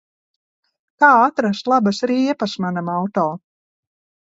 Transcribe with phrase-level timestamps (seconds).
[1.03, 3.31] Kā atrast labas riepas manam auto?